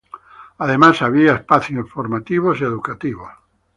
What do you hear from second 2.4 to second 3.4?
y educativos.